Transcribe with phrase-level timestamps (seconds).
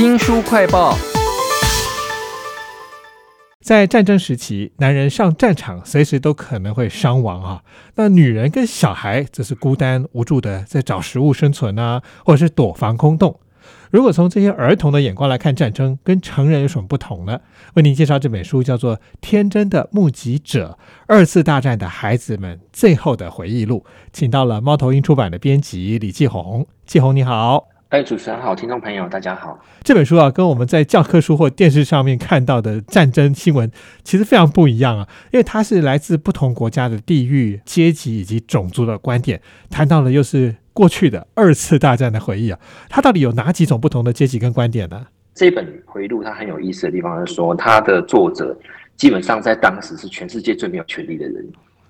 [0.00, 0.96] 新书快报。
[3.60, 7.62] 在战争时期，男人上战场随时都可能会伤亡啊。
[7.96, 13.40] 那女人跟小孩则是孤单无助的在找食物生存啊，或者是躲防空洞。
[13.90, 17.38] 如果从这些儿童的眼光来看战争，跟成人有什么不同呢？
[17.74, 23.84] 为您介绍这本书，叫做《天真的目击者：二次大战的孩子们最后的回忆录》，
[24.14, 26.66] 请到了猫头鹰出版的编辑李继红。
[26.86, 27.79] 继红你好。
[27.90, 29.58] 哎，主持人好，听众朋友大家好。
[29.82, 33.68] 这本书啊，跟我们在教科书或电视上面看到的战争新闻
[34.04, 42.60] 其实非常不一样啊，因为它是来自不同国家的地域、阶级以及种族的观点，谈到的又是过去的二次大战的回忆啊。
[42.88, 45.08] 它到底有哪几种不同的阶级跟观点呢？
[45.34, 48.56] 这本回忆录它很有意思的地方是说，它的作者
[48.96, 51.44] 基本上在当时是全世界最没有权利的人，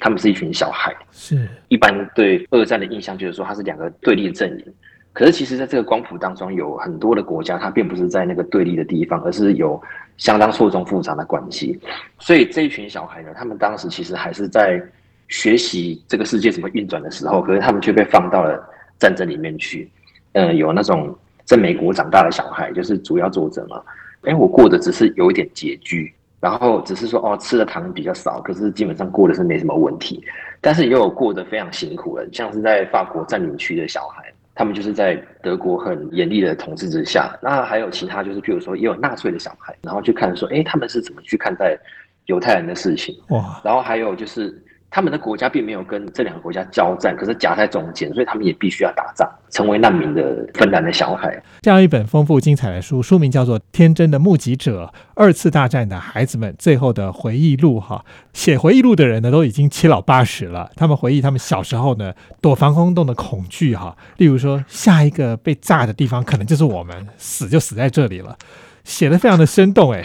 [0.00, 0.92] 他们是一群小孩。
[1.12, 4.74] 是一般对二战的印象就是说，它是两个对立的阵营。
[5.14, 9.80] 可是，其实，在这个光谱当中，有很多的国家，它并不是在那个对立的地方，而是有
[10.16, 11.80] 相当错综复杂的关系。
[12.18, 14.82] 所以，这一群小孩呢，他们当时其实还是在
[15.28, 18.60] 学习这个世界怎么运转的时候，可是他们却被放到了
[18.98, 19.88] 战争里面去。
[20.32, 23.80] 呃，有那种在美国长大的小孩，就是主要作者嘛。
[24.22, 30.24] 哎，我过的只是有一点拮据，然后只是说哦，吃的糖比较少，可是基本上过的是没什么问题。
[30.60, 34.33] 但是也有过得非常辛苦的，像是在法国占领区的小孩。
[34.54, 41.78] 他们就是在德国很严厉的统治之下，那还有其他就是，譬如说也有纳粹的小孩，然后去看说，哎，他们是怎么去看待
[42.26, 43.14] 犹太人的事情？
[43.28, 43.60] 哇！
[43.64, 44.60] 然后还有就是。
[44.94, 51.42] 他们的国家并没有跟这两个国家交战，可是夹在中间，所以他们也必须要打仗，成为难民的芬兰的小孩。
[51.62, 57.78] 这样一本丰富精彩的书，书名叫做《天真的目击者：二次大战的孩子们最后的回忆录》。
[57.80, 60.70] 哈，写回忆录的人呢，都已经七老八十了。
[60.76, 63.74] 他们回忆他们小时候呢，躲防空洞的恐惧。
[63.74, 68.38] 哈，例如说，下一个被炸的地方可能就是我们，死就死在这里了。
[68.84, 70.04] 写的非常的生动，哎。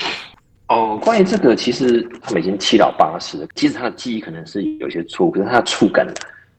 [0.69, 6.07] 哦，关于这个，其实他们已经七老八十，即使他的记忆可能是有些错，可是他的触感，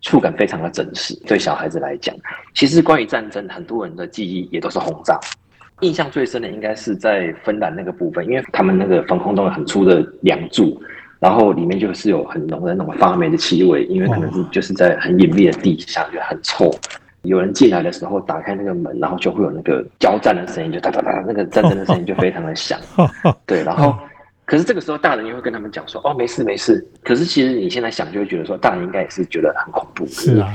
[0.01, 1.15] 触感非常的真实。
[1.27, 2.13] 对小孩子来讲，
[2.53, 5.19] 其实关于战争，很多人的记忆也都是轰炸。
[5.83, 10.77] 印象最深的应该是在芬兰那个部分，因为他们那个防空洞很粗的梁柱，
[11.21, 16.69] 然后里面就是有很浓的那种发霉的气味，因为可能是就是在很隐秘的地下，就很臭。
[17.23, 22.81] 有人进来的时候，打开那个门，然后就会有那个交战的声音，就哒哒哒，那个战争的声音就非常的响。
[23.45, 23.95] 对，然后，
[24.51, 30.05] 可是这个时候大人又会跟他们讲说：“哦，没事没事。”可是其实你现在想，就会觉得说，大人应该也是觉得很恐怖。
[30.09, 30.53] 是啊，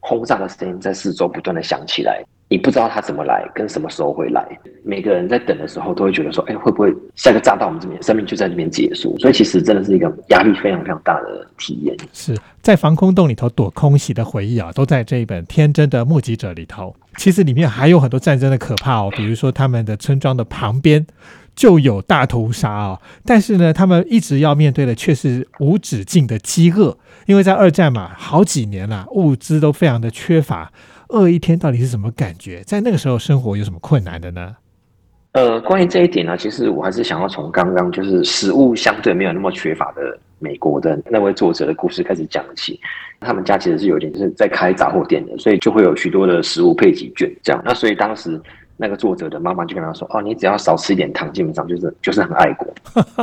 [0.00, 2.24] 轰炸的声音在四周不断的响起来。
[2.48, 4.42] 你不知道它怎么来，跟什么时候会来。
[4.82, 11.94] 每个人在等的时候，都会觉得说：“哎，会不会下个炸到我们这边，生命就在这边结束？”所以其实真的是一个压力非常非常大的体验。
[12.14, 16.96] 是在防空洞里头躲空袭的回忆啊，都在这一本《天真的目击者》里头。
[17.18, 21.04] 其实里面还有很多战争的可怕哦，比如说他们的村庄的旁边
[21.56, 30.70] 就有大屠杀啊，但是呢，他们一直要面对的却是无止境的饥饿，因为在二战嘛，好几年了，物资都非常的缺乏。
[31.08, 32.62] 饿一天到底是什么感觉？
[32.64, 34.56] 在那个时候生活有什么困难的呢？
[35.32, 42.78] 呃，关于这一点呢，其实我还是想要从刚刚就是食物相对没有那么缺乏的美国的那位作者的故事开始讲起。
[43.20, 47.62] 他们家其实是有点就是在开杂货店的，所以就会有许多的食物配给券这样。
[47.64, 48.40] 那所以当时
[48.76, 52.74] 那个作者的妈妈就跟他说：“哦，你只要少吃一点糖，基本上就是就是很爱国，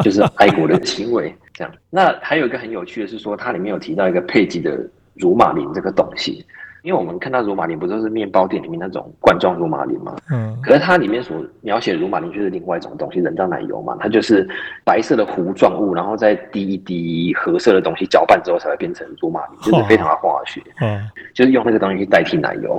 [0.02, 1.74] 就是爱国的行为。”这样。
[1.90, 4.80] 那还有一个很有趣的是说，它里面有提到一个佩吉的
[5.16, 6.46] 乳马林这个东西。
[6.84, 10.14] 因为我们看到乳马林不就是面包店里面那种罐装乳马林吗？
[10.30, 14.46] 嗯，可是它里面所描写的乳马林就是另外一种东西，人造奶油嘛，它就是
[14.84, 21.00] 白色的糊状物，然后再滴一滴褐色的东西搅拌之后才会变成乳马林，就是非常的化学，嗯，
[21.34, 22.78] 就是用那个东西去代替奶油。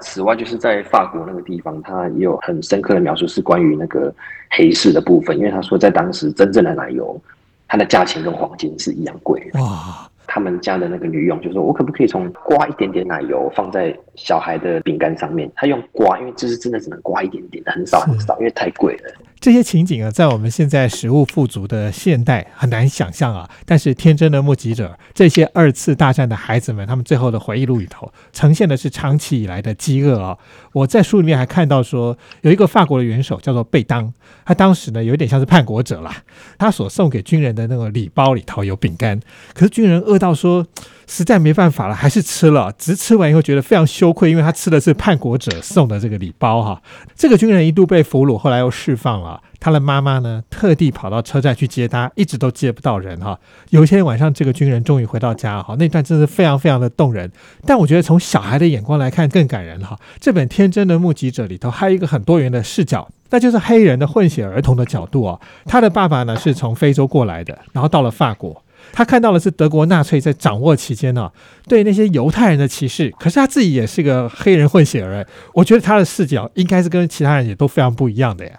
[0.00, 4.14] 此外，就是在法国那个地方，它也有很深刻的描述是关于那个
[4.50, 7.20] 黑市的部分，因为他说在当时真正的奶油，
[7.66, 9.50] 它的价钱跟黄金是一样贵。
[9.54, 10.08] 哇。
[10.32, 15.50] 他们家的那个女佣就说：“我可不可以从刮一点点奶油放在小孩的饼干上面？
[15.56, 23.48] 他用刮，因为这是真的只能刮一点点，很少很少，因为太贵了。”这些情景啊，在我们现在食物富足的现代很难想象啊。
[23.64, 30.36] 但是天真的目击者，这些二次大战的孩子们，他们最后的回忆录里头，呈现的是长期以来的饥饿啊。
[30.72, 34.12] 我在书里面还看到说，有一个法国的元首叫做贝当，
[34.44, 36.22] 他当时呢有点像是叛国者啦。
[36.58, 39.18] 他所送给军人的那个礼包里头有饼干，
[39.54, 40.66] 可是军人饿到说。
[41.10, 42.72] 实在没办法了，还是吃了。
[42.78, 46.80] 只是吃完以后觉得非常羞愧，因为他吃的是叛国者送的这个礼包哈。
[47.16, 49.42] 这个军人一度被俘虏，后来又释放了。
[49.58, 53.36] 他的妈妈呢，特地跑到车站去接他，一直都接不到人哈。
[53.70, 57.28] 有一天晚上，这个军人终于回到家哈，那段真是非常非常的动人。
[57.66, 59.98] 但我觉得从小孩的眼光来看更感人哈。
[60.20, 63.10] 这本《天真的目击者》里头还有一个很多元的视角。
[63.32, 65.40] 那就是黑人的混血儿童的角度哦。
[65.64, 68.60] 他的爸爸呢是从非洲过来的，然后到了法国，
[68.92, 71.30] 他看到的是德国纳粹在掌握期间呢
[71.68, 73.10] 对那些犹太人的歧视。
[73.18, 78.52] 可是他自己也是个黑人混血儿，我觉得他的视角应该是跟其他人也都非常不一样的呀。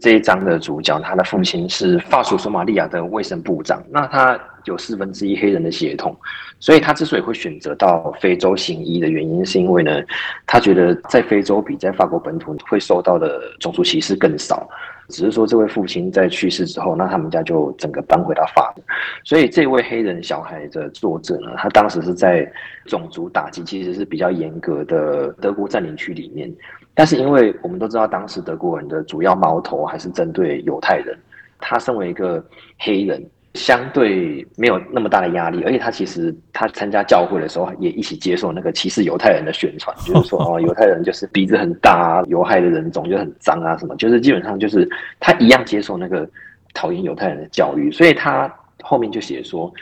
[0.00, 6.16] 这一章的主角，他的父亲是法属索马利亚的卫生部长，那他有四分之一黑人的血统，
[6.60, 10.00] 所以他之所以会选择到非洲行医的原因，是因为呢，
[10.46, 14.68] 他觉得在非洲比在法国本土会受到的种族歧视更少。
[15.08, 18.84] 只是说这位父亲在去世之后，那他们家就整个搬回到法国，
[19.24, 22.50] 所以这位黑人小孩的作者呢，他当时是在
[22.86, 26.52] 种族打击其实是比较严格的德国占领区里面。
[26.94, 31.16] 但是，因为我们都知道，当时德国人的主要矛头还是针对犹太人。
[31.60, 32.44] 他身为一个
[32.78, 46.28] 黑人，相对没有那么大的压力，而且他其实他参加教会的时候，也一起接受那个歧视犹太人的宣传，就是说 哦，犹太人就是鼻子很大啊，有害的人种就很脏啊，什么，就是基本上就是他一样接受那个
[46.74, 47.90] 讨厌犹太人的教育。
[47.90, 48.52] 所以他
[48.82, 49.72] 后面就写说，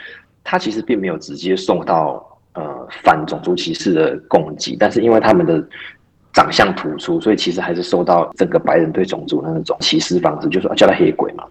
[0.43, 5.63] 他其实并没有直接受到呃反种族歧视的攻击，但是因为他们的。
[6.33, 11.43] 长相突出，所以其实还是受到整个白人对种族的那种歧视方式，就说叫他黑鬼嘛。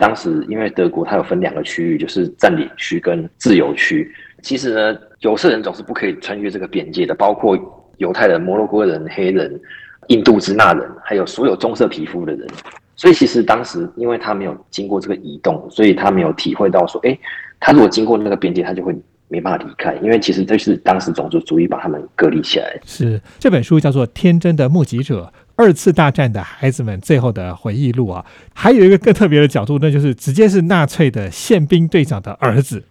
[0.00, 4.10] 当时因为德国它有分两个区域，就是占领区跟自由区。
[4.42, 7.56] 其实呢，有色人种是不可以穿越这个边界的，包括
[7.98, 9.60] 犹太人、摩洛哥人、黑人、
[10.08, 12.48] 印度支那人，还有所有棕色皮肤的人。
[12.96, 17.16] 所以其实当时因为他没有经过这个移动，所以他没有体会到说，哎，
[17.60, 18.98] 他如果经过那个边界，他就会。
[19.32, 22.76] 没办法离开，因为其实这是当时种族主义把他们隔离起来。
[22.84, 28.24] 是这本书叫做《天真的目击者：二次大战的孩子们最后的回忆录》啊，
[28.54, 32.82] 还有一个更特别的角度，那就是直接是纳粹的宪兵队长的儿子，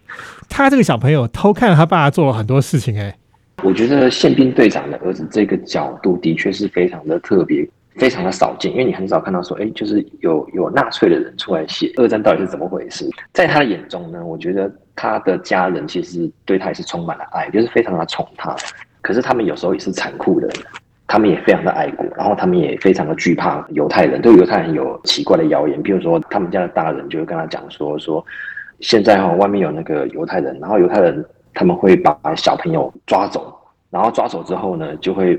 [0.48, 3.00] 他这个小朋友偷看他爸做了很多事情。
[3.00, 3.18] 哎，
[3.63, 7.68] 我觉得宪兵队长的儿子这个角度的确是非常的特别。
[7.95, 13.06] 非常的少见，因为你很少看到说，哎，就是有有纳粹的人出来写二战到底是怎么回事。
[13.33, 18.56] 在他的眼中呢，我觉得他的家人其实对他也是充满了爱，就是非常的宠他。
[19.01, 20.48] 可是他们有时候也是残酷的，
[21.09, 28.25] 他们也非常的爱国，然后他们也非常的惧怕犹太人，对犹太人有奇怪的谣言，比如说他们家的大人就会跟他讲说，说
[28.79, 33.53] 现在哈外面有那个犹太人，然后犹太人他们会把小朋友抓走，
[33.89, 35.38] 然后抓走之后呢，就会。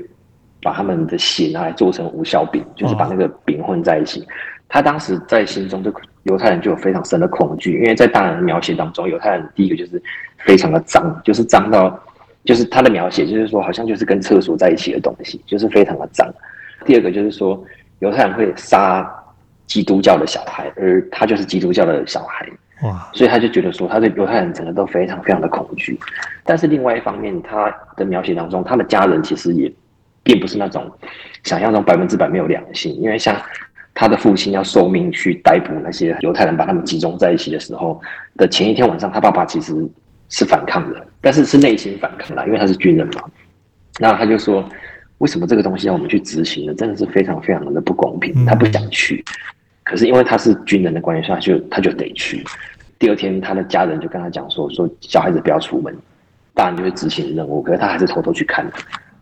[0.63, 4.23] 把他们的血拿来做成无效饼，就是把那个饼混在一起。
[4.69, 5.91] 他当时在心中，这
[6.21, 9.99] 犹太人就有非常深的恐惧，因为在大人的描写当中，犹太人第一个就是
[10.45, 11.99] 非常的脏，就是脏到，
[12.43, 16.27] 就是他的描写就是说，好像就是跟厕所在一起的东西，就是非常的脏。
[16.85, 17.63] 第二个就是说，
[17.99, 19.09] 犹太人会杀
[19.67, 22.47] 基督教的小孩，而他就是基督教的小孩，
[22.83, 23.09] 哇！
[23.13, 25.99] 所以他就觉得说，他对犹太人整个都非常非常的恐惧。
[26.43, 29.71] 但是另外一方面，他的描写当中，他的家人其实也。
[30.23, 30.87] 并不是那种
[31.43, 33.35] 想象中百分之百没有良心，因为像
[33.91, 37.99] 他的父亲要受命去逮捕那些犹太人，把他们集中在一起的时候
[38.37, 39.73] 的前一天晚上，他爸爸其实
[40.31, 43.21] 是反抗的，但是是内心反抗的，因为他是军人嘛。
[43.99, 44.67] 那他就说，
[45.19, 46.73] 为什么这个东西要我们去执行呢？
[46.73, 48.45] 真的是非常非常的不公平。
[48.45, 49.23] 他不想去，
[49.83, 52.43] 可是因为他是军人的关系，他就他就得去。
[52.97, 55.95] 第二天，他的家人就跟他讲说，说小孩子不要出门，
[56.55, 58.65] 大人就会执行任务，可是他还是偷偷去看。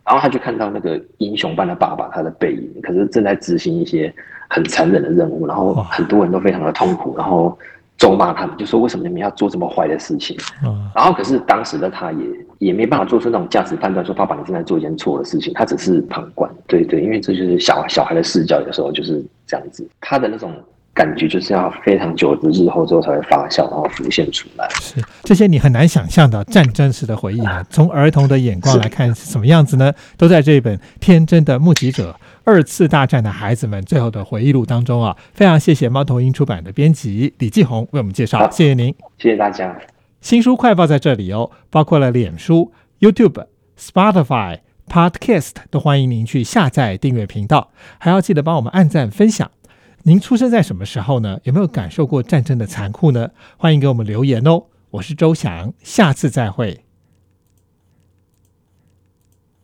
[0.05, 4.13] 然后他就看到那个英雄般的爸爸，他的背影，可是正在执行一些
[4.49, 7.57] 很残忍的任务，然后很多人都非常的痛苦，然后
[7.99, 10.35] 咒骂他们，就说为什么你们要做这么坏的事情？
[10.95, 12.25] 然后可是当时的他也
[12.57, 16.49] 也没办法做出那种价值判断，说爸爸你正在做一件错的事情，他只是旁观。
[16.65, 20.51] 对对，因为这就是小小孩的视角，有时候就是这样子，他的那种。
[20.91, 24.67] 感觉就是要非常久的日后之后才会发酵，然后浮现出来。
[24.81, 27.65] 是这些你很难想象的战争时的回忆啊？
[27.69, 29.93] 从儿童的眼光来看是什么样子呢？
[30.17, 32.13] 都在这一本《天真的目击者：
[32.49, 35.15] 二次大战的孩子们最后的回忆录》当中啊！
[35.35, 38.87] 非常谢谢猫头鹰出版的编辑李继红为我们介绍，谢谢您，
[39.19, 39.77] 谢谢大家。
[40.19, 43.45] 新书快报在这里哦，包括了脸书、YouTube、
[43.79, 49.51] Spotify、Podcast，都欢迎您去下载订阅频道，还要记得帮我们按赞分享。
[50.01, 51.39] 您出生在什么时候呢？
[51.43, 53.29] 有没有感受过战争的残酷呢？
[53.57, 54.63] 欢迎给我们留言哦！
[54.89, 56.88] 我是周翔，下次再会。